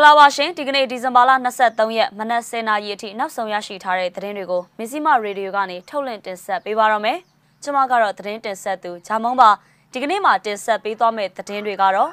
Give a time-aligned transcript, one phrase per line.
[0.00, 7.18] င်္ဂလာပါရှင်ဒီကနေ့ဒီဇင်ဘာလ23ရက်မနက်10:00နာရီအထိနောက်ဆုံးရရှိထားတဲ့သတင်းတွေကိုမစ္စည်းမရေဒီယိုကနေထုတ်လွှင့်တင်ဆက်ပေးပါရမယ်။
[7.62, 9.50] ကျွန်မကတော့သတင်းတင်ဆက်သူဂျာမုံပါ
[9.92, 12.10] ဒီကနေ့မှာတင်ဆက်ပေးသွားမယ့်သတင်းတွေကတော့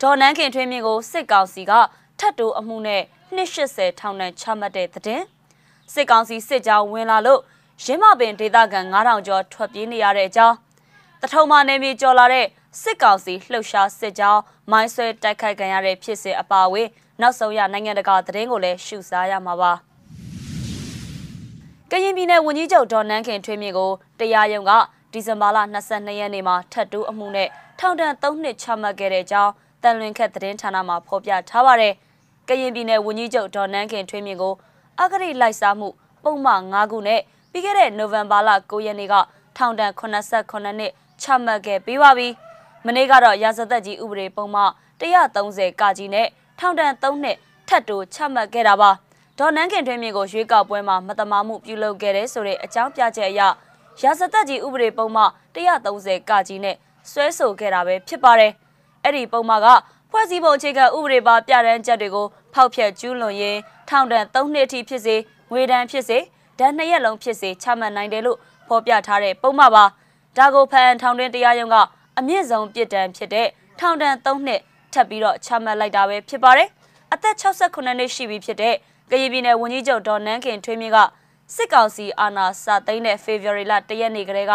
[0.00, 1.72] ဒေါ်နန်းခင်ထွေးမြင့်ကိုစစ်ကောင်စီက
[2.18, 3.02] ထတ်တိုးအမှုနဲ့
[3.36, 5.24] 280ထောင်နဲ့ချမှတ်တဲ့သတင်း
[5.92, 7.40] စစ်ကောင်စီစစ်ကြောင်းဝင်လာလို့
[7.84, 10.56] ရင်းမပင်ဒေသခံ9000ကျော်ထွက်ပြေးနေရတဲ့အကြောင်း
[11.22, 12.46] တထုံမနေမြေကျော်လာတဲ့
[12.82, 16.88] စစ်ကောင်စီလှုပ်ရှားစစ်ကြောင်းမိုင်းဆွဲတိုက်ခိုက်ခံရတဲ့ဖြစ်စဉ်အပါအဝင်
[17.20, 19.72] နောက်ဆုံးရနိုင်ငံတကာသတင်းကိုလည်းရှုစားရမှာပါ
[21.90, 24.72] ကရင်ပြည်နယ်ဝန်ကြီးချုပ်ဒေါ်နန်းခင်ထွေးမြင့်ကိုတရားရုံးက
[25.12, 25.58] ဒီဇင်ဘာလ
[25.88, 27.48] 22ရက်နေ့မှာထပ်တိုးအမှုနဲ့
[27.78, 31.94] ထောင်ဒဏ်3နှစ်ချမှတ်ခဲ့တဲ့အကြောင်းတန်လွင်ခက်သတင်းဌာနမှဖော်ပြထားပါတယ်။
[32.48, 34.54] ကရင်ပြည်နယ်ဝန်ကြီးချုပ်ဒေါ်နန်းခင်ထွေးမြင့်ကို
[35.00, 35.88] အဂရိလိုက်စားမှု
[36.24, 37.20] ပုံမှန်5ခုနဲ့
[37.52, 39.14] ပြီးခဲ့တဲ့နိုဝင်ဘာလ9ရက်နေ့က
[39.56, 40.92] ထောင်ဒဏ်89နှစ်
[41.22, 42.28] ချမှတ်ခဲ့ပြီးပါပြီ။
[42.86, 44.62] မနေ့ကတော့ရာဇသက်ကြီးဥပဒေပုံမှ
[45.02, 47.36] 130ကကြီးနဲ့ ထောင်ဒဏ်3နှစ်
[47.68, 48.90] ထပ်တိုးချမှတ်ခဲ့တာပါ
[49.38, 53.40] ဒေါ်နန်းခင်ထွေးမြင့်ကိုရွေးကောက်ပွဲမှာမတမာမှုပြုလုပ်ခဲ့တဲ့ဆိုတဲ့အကြောင်းပြချက်အရ
[54.00, 56.76] ရာဇသက်ကြီးဥပဒေပုံမှ130ကကြီးနဲ့
[57.10, 58.52] ဆွဲဆိုခဲ့တာပဲဖြစ်ပါတယ်
[59.04, 59.66] အဲ့ဒီပုံမှက
[60.10, 65.16] ဖွဲ့စည်းပုံအခြေခံဥပဒေပါပြဋ္ဌာန်းချက်တွေကိုဖောက်ဖျက်ကျူးလွန်ရင်းထောင်ဒဏ်3နှစ်အထိဖြစ်စေ
[65.50, 66.18] ငွေဒဏ်ဖြစ်စေ
[66.58, 68.38] ဒဏ်နှစ်ရက်လုံးဖြစ်စေချမှတ်နိုင်တယ်လို့
[68.68, 69.84] ဖော်ပြထားတဲ့ပုံမှပါ
[70.36, 71.76] ဒါကိုဖန်ထောင်တွင်တရားရုံးက
[72.18, 73.48] အမြင့်ဆုံးပြစ်ဒဏ်ဖြစ်တဲ့
[73.80, 74.60] ထောင်ဒဏ်3နှစ်
[74.94, 76.68] ထပ်ပြီးတော့ချမှတ်လိုက်တာပဲဖြစ်ပါတယ်။
[77.12, 78.74] အသက်68နှစ်ရှိပြီဖြစ်တဲ့
[79.10, 80.98] ကရင်ပြည်နယ်ဝန်ကြီးချုပ်ဒေါ်နန်းခင်ထွေးမြင့်က
[81.54, 84.52] စစ်ကောင်စီအာဏာစသိမ်းတဲ့ဖေဖော်ဝါရီလ၁ရက်နေ့ကလေးက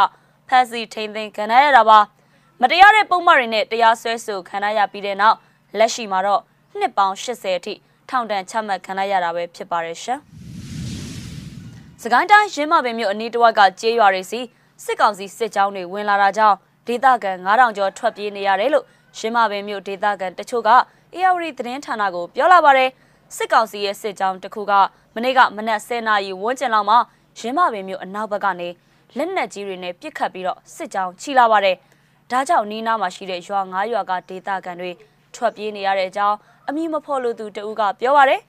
[0.48, 2.00] ဖမ်းဆီးထိန်းသိမ်းခံရတာပါ။
[2.62, 5.38] မတရားတဲ့ပုံမှန်တွေနဲ့တရားစွဲဆိုခံရပြီးတဲ့နောက်
[5.78, 6.42] လက်ရှိမှာတော့
[6.80, 7.74] နှစ်ပေါင်း80အထိ
[8.10, 10.20] ထောင်ဒဏ်ချမှတ်ခံရတာပဲဖြစ်ပါတယ်ရှင်။
[12.02, 14.40] စကိုင်းတိုင်းရင်းမပင်မြို့အနီးတစ်ဝိုက်ကကျေးရွာတွေစီ
[14.84, 16.58] စစ်ကောင်စီစစ်ကြောင်းတွေဝင်လာတာကြောင့်
[16.88, 18.86] ဒေသခံ9000ကျော်ထွက်ပြေးနေရတယ်လို့
[19.19, 20.71] ရှင်းမပင်မြို့ဒေသခံတချို့က
[21.15, 22.91] အေယာဝတီသတင်းဌာနကိုပြောလာပါတယ်
[23.37, 24.73] စစ်ကောင်စီရဲ့စစ်ကြောင်းတစ်ခုက
[25.15, 26.99] မနေ့ကမနက်10:00နာရီဝန်းကျင်လောက်မှာ
[27.39, 28.69] ရင်းမပင်မြို့အနောက်ဘက်ကနေ
[29.17, 31.77] လက်နက်ကြီးတွေနဲ့ပစ်ခတ်ပြီးတော့စစ်ကြောင်းချီလာပါတယ်
[32.31, 34.91] ဒါကြောင့်နီးနားမှာရှိတဲ့ရွာ၅ရွာကဒေသခံတွေ
[35.35, 36.37] ထွက်ပြေးနေရတဲ့အကြောင်း
[36.69, 38.41] အမိမဖော်လို့သူတဦးကပြောပါတယ်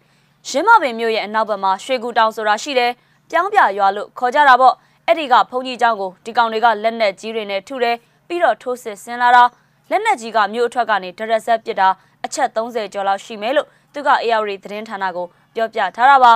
[0.50, 2.92] ရင်းမပင်မြို့ရဲ့အနောက်ဘက်မှာရွှေကူတောင်ဆိုတာရှိတယ်
[3.30, 4.76] ပြောင်းပြရွာလို့ခေါ်ကြတာပေါ့
[5.08, 7.96] အဲ့ဒီကဘုံကြီးเจ้าကိုဒီကောင်တွေကလက်နက်ကြီးတွေနဲ့ထုတယ်
[8.28, 9.44] ပြီးတော့ထိုးစစ်ဆင်လာတာ
[9.91, 11.88] လက်နက်ကြီးကမြို့အထွက်ကနေဒရက်ဆက်ပစ်တာ
[12.25, 16.32] အချက်30ကျော်လောက်ရှိမယ်လို့သူက AR သတင်းဌာနကိုပြောပြထားတာပါ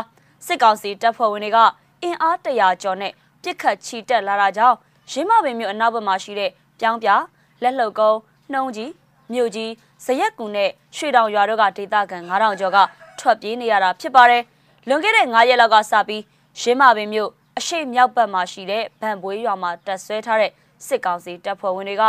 [0.47, 1.59] စစ်ကောင်စီတပ်ဖွဲ့ဝင်တွေက
[2.03, 4.77] အင်အား100ကျော်နဲ့ပြစ်ခတ်ချီတက်လာတာကြောင့်
[5.11, 7.11] ရင်းမပင်မြို့အနောက်ဘက်မှာရှိတဲ့ပြောင်းပြ
[7.63, 8.19] လက်လှုပ်ကုန်း
[8.53, 8.91] နှုံးကြီး
[9.33, 9.71] မြို့ကြီး
[10.05, 12.79] ဇရက်ကူနဲ့ရွှေတောင်ရွာတို့ကဒေသခံ9000ကျော်က
[13.19, 14.43] ထွက်ပြေးနေရတာဖြစ်ပါတယ်
[14.89, 16.23] လွန်ခဲ့တဲ့9ရက်လောက်ကစပြီး
[16.61, 20.51] ရင်းမပင်မြို့အရှိမြောက်ဘက်မှာရှိတဲ့ဗန်ပွေးရွာမှာတက်ဆွဲထားတဲ့
[20.87, 22.05] စစ်ကောင်စီတပ်ဖွဲ့ဝင်တွေက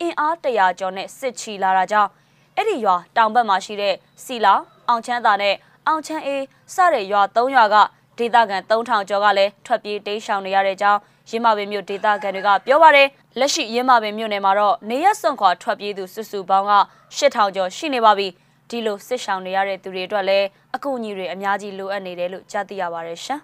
[0.00, 2.10] အင်အား100ကျော်နဲ့စစ်ချီလာတာကြောင့်
[2.56, 3.94] အဲ့ဒီရွာတောင်ဘက်မှာရှိတဲ့
[4.24, 4.54] စီလာ
[4.88, 5.54] အောင်ချမ်းသာနဲ့
[5.86, 6.42] အောင်ချမ်းအေး
[6.74, 7.76] စတဲ့ရွာ၃ရွာက
[8.18, 11.00] ဒေသခံ3000ကျော်ကလည်းထွက်ပြေးတိမ်းရှောင်နေရတဲ့အကြောင်း
[11.30, 16.74] ရင်းမာပင်မြို့ဒေသခံတွေကပြောပါတယ်လက်ရှိရင်းမာပင်မြို့နယ်မှာတော့နေရက်စွန့်ခွာထွက်ပြေးသူစုစုပေါင်းက
[17.16, 18.28] 8000ကျော်ရှိနေပါပြီ
[18.70, 23.40] ဒီလိုစစ်ရှောင်နေရတဲ့သူတွေအတွက်လည်းအကူအညီတွေအများကြီးလိုအပ်နေတယ်လို့ကြားသိရပါတယ်ရှင်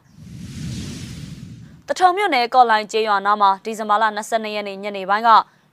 [1.86, 5.30] တထုံမြို့နယ်ကော့လိုင်းကျေးရွာနားမှာဒီဇင်ဘာလ22ရက်နေ့ညနေပိုင်းက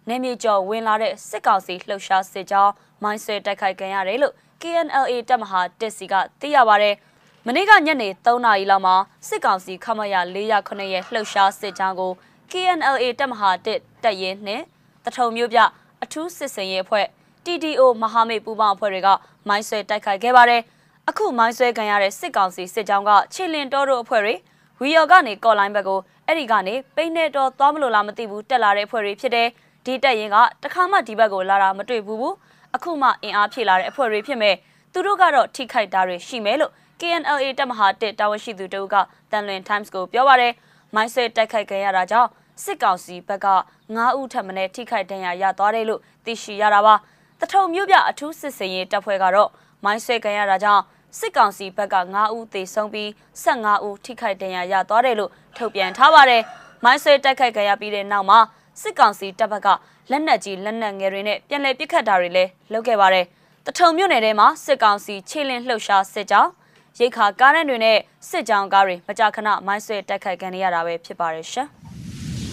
[0.09, 2.73] နေမြေကျော်ဝင်လာတဲ့စစ်ကောင်စီလှုပ်ရှားစစ်ကြောင်း
[3.03, 6.91] မိုင်းဆွဲတိုက်ခိုက်ခံရတယ်လို့ KNLA တပ်မဟာတက်စီကသိရပါဗျ။
[7.45, 8.95] မနေ့ကညနေ3နာရီလောက်မှာ
[9.27, 12.11] စစ်ကောင်စီခမရ409ရဲ့လှုပ်ရှားစစ်ကြောင်းကို
[12.51, 14.61] KNLA တပ်မဟာတက်တပ်ရင်းနဲ့
[15.05, 15.59] တထုံမျိုးပြ
[16.03, 17.05] အထူးစစ်စင်ရေးအဖွဲ့
[17.45, 19.09] TDO မဟာမိတ်ပူးပေါင်းအဖွဲ့တွေက
[19.47, 20.61] မိုင်းဆွဲတိုက်ခိုက်ခဲ့ပါတယ်။
[21.09, 24.35] အခုမိုင်းဆွဲခံရတဲ့စစ်ကောင်စီစစ်ကြောင်းကခြေလင်တော်တို့အဖွဲ့တွေ
[24.79, 29.49] ဝီယော်ကနေကော်လိုင်းဘက်ကိုအဲ့ဒီကနေပိန်းနေတော်သွားမလို့လားမသိဘူးတက်လာတဲ့အဖွဲ့တွေဖြစ်တယ်။
[29.87, 32.35] ဒီတက်ရင်ကတခါမှဒီဘက်ကိုလာတာမတွေ့ဘူးဘူး
[32.75, 34.55] အခုမှအင်အားဖြည့်လာတဲ့အဖွဲ့တွေဖြစ်မဲ့
[34.93, 38.95] သူတို့ကတော့ထိခိုက်တာတွေရှိမယ်လို့ KNLA တပ်မဟာတစ်တာဝန်ရှိသူတို့က
[39.31, 40.53] တန်လွင် Times ကိုပြောပါတယ်
[40.95, 42.29] မိုင်းဆွဲတိုက်ခိုက်ခဲ့ရတာကြောင့်
[42.63, 43.47] စစ်ကောင်စီဘက်က
[43.87, 46.95] 9ဦးထပ်မံထိခိုက်ဒဏ်ရာရသွားတယ်လို့သိရှိရတာပါ
[47.39, 49.49] တထုံမြို့ပြအထူးစစ်စင်ရေးတပ်ဖွဲ့ကတော့
[49.83, 50.83] မိုင်းဆွဲခံရတာကြောင့်
[51.19, 53.09] စစ်ကောင်စီဘက်က9ဦးသေဆုံးပြီး
[53.43, 56.43] 15ဦးထိခိုက်ဒဏ်ရာရသွားတယ်လို့ထုတ်ပြန်ထားပါတယ်
[56.83, 58.39] မိုင်းဆွဲတိုက်ခိုက်ခံရပြီးတဲ့နောက်မှာ
[58.81, 59.67] စစ်ကောင်စီတပ်ဘက်က
[60.11, 63.25] လက်နက်ကြီးလက်နက်ငယ်တွေနဲ့ပြန်လည်ပစ်ခတ်တာတွေလည်းလုပ်ခဲ့ပါတယ်။
[63.65, 66.51] တထုံမြို့နယ်ထဲမှာစစ်ကောင်စီခြေလင်းလှုပ်ရှားစစ်ကြောင်း
[66.99, 67.97] ရိတ်ခါကားရန်တွေနဲ့
[68.29, 71.67] စစ်ကြောင်းကားတွေမကြာခဏမိုင်းဆွဲတိုက်ခိုက်ခံရတာပဲဖြစ်ပါတယ်ရှင်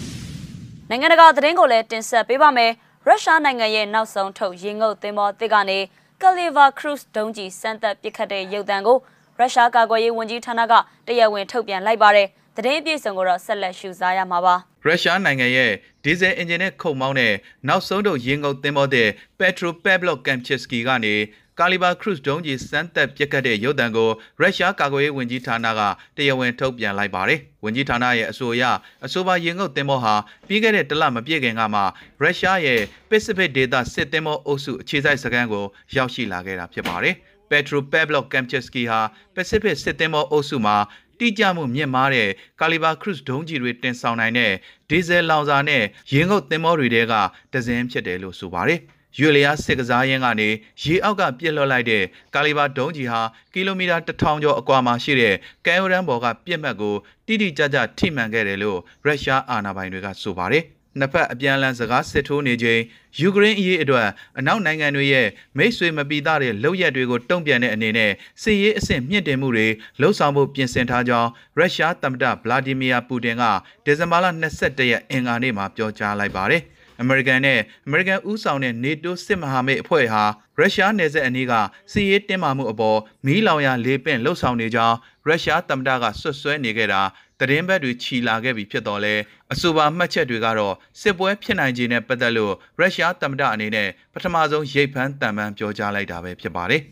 [0.89, 2.73] ။နိုင်ငံတကာသတင်းကိုလည်းတင်ဆက်ပေးပါမယ်။
[3.07, 5.79] ရုရှားနိုင်ငံရဲ့နောက်ဆုံးထုတ်ရေငုပ်သင်္ဘောတစ်ကနေ
[6.23, 8.99] ကလီဗာခရုစ်ဒုံးကြီးစမ်းသပ်ပစ်ခတ်တဲ့ရုပ်သံကို
[9.39, 10.73] ရုရှားကာကွယ်ရေးဝန်ကြီးဌာနက
[11.07, 14.55] တရားဝင်ထုတ်ပြန်လိုက်ပါတယ်။ သတင်းအပြည့်စုံကိုတော့ဆက်လက်ရှုစားရမှာပါ
[14.85, 15.73] ရုရှားနိုင်ငံရဲ့
[16.05, 17.35] ဒီဇယ်အင်ဂျင်နဲ့ခုတ်မောင်းတဲ့
[17.69, 19.09] နောက်ဆုံးတော့ရင်ငုတ်သင်္ဘောတဲ့
[19.39, 21.15] Petro Pavlov Kamchatsky ကနေ
[21.59, 24.11] ကာလီဘာခရုစ်ဒုံးကြီးစမ်းသက်ပစ်ကတ်တဲ့ရုပ်သံကို
[24.41, 25.81] ရုရှားကာကွယ်ရေးဝန်ကြီးဌာနက
[26.17, 28.65] တရားဝင်ထုတ်ပြန်လိုက်ပါတယ်။ဝန်ကြီးဌာနရဲ့အဆိုအရ
[29.05, 30.15] အဆိုပါရင်ငုတ်သင်္ဘောဟာ
[30.49, 31.81] ပြီးခဲ့တဲ့တလမပြည့်ခင်ကမှ
[32.21, 32.81] ရုရှားရဲ့
[33.11, 35.65] Pacific Data စစ်သင်္ဘောအုပ်စုအခြေစိုက်စခန်းကို
[35.97, 37.17] ရောက်ရှိလာခဲ့တာဖြစ်ပါတယ်။
[37.51, 39.01] Petro Pavlov Kamchatsky ဟာ
[39.35, 40.77] Pacific စစ်သင်္ဘောအုပ်စုမှာ
[41.19, 42.29] တိကျမှုမြင့်မားတဲ့
[42.61, 44.53] ကာလီဘာခရုစ်ဒုံးကြီးတွေတင်ဆောင်နိုင်တဲ့
[44.91, 45.83] ဒီဇယ်လောင်စာနဲ့
[46.13, 47.15] ရင်ငုတ်သင်္ဘောတွေတဲက
[47.53, 48.81] တစင်းဖြစ်တယ်လို့ဆိုပါတယ်။
[49.19, 50.49] ရွေလျားစစ်ကစားရင်းကနေ
[50.83, 53.21] ရေအောက်ကပြစ်လွတ်လိုက်တဲ့ကာလီဘာဒုံးကြီးဟာ
[53.53, 55.35] ကီလိုမီတာ1000ကျော်အကွာမှာရှိတဲ့
[55.67, 56.95] ကဲယိုရန်ဘော်ကပြစ်မှတ်ကို
[57.27, 60.65] တိတိကျကျထိမှန်ခဲ့တယ်လို့ရုရှားအာဏာပိုင်တွေကဆိုပါတယ်။
[60.99, 62.81] နှစ်ဖက်အပြန်အလှန်စကားစစ်ထိုးနေချိန်
[63.21, 64.09] ယူကရိန်းအရေးအတွက်
[64.39, 65.27] အနောက်နိုင်ငံတွေရဲ့
[65.57, 68.13] မိတ်ဆွေမပီသားတဲ့လုပ်ရက်တွေကိုတုံ့ပြန်တဲ့အနေနဲ့
[68.43, 69.69] စစ်ရေးအဆင့်မြင့်တင်မှုတွေ
[70.01, 73.45] လှုံ့ဆော်ဖို့ပြင်ဆင်ထားကြောင်းရုရှားသမ္မတဗလာဒီမီယာပူတင်က
[73.85, 74.27] ဒီဇင်ဘာလ
[74.61, 76.65] 22ရက်အင်္ဂါနေ့မှာပြောကြားလိုက်ပါတယ်။
[77.01, 80.23] အမေရိကန်နဲ့အမေရိကန်ဦးဆောင်တဲ့ NATO စစ်မဟာမိတ်အဖွဲ့ဟာ
[80.59, 81.53] ရုရှားနယ်စပ်အနီးက
[81.93, 84.97] စစ်ရေးတင်းမာမှုအပေါ်မီးလောင်ရာလေပင့်လှုပ်ဆောင်နေကြောင်း
[85.27, 87.03] ရုရှားသမ္မတကဆွတ်ဆွဲနေခဲ့တာ
[87.45, 89.15] သတင်းဘက်တွေခြီလာခဲ့ပြီဖြစ်တော့လဲ
[89.53, 96.83] အဆိုပါမှတ်ချက်တွေကတော့စစ်ပွဲဖြစ်နိုင်ခြေနဲ့ပတ်သက်လို့ရုရှားသမ္မတအနေနဲ့ပထမဆုံးရိတ်ဖမ်းတံပန်းပြောကြားလိုက်တာပဲဖြစ်ပါတယ်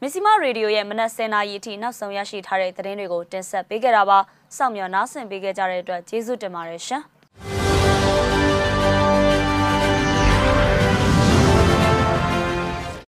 [0.00, 4.18] မစ္စည်းမရေဒီယိုရဲ့မနက်10:00နာရီအထိနောက်ဆုံးရရှိထားတဲ့သတင်းတွေကိုတင်ဆက်ပေးခဲ့တာပါ
[4.56, 7.02] စောင့်မျှော်နားဆင်ပေးခဲ့ကြတဲ့အတွက်ကျေးဇူးတင်ပါတယ်ရှင်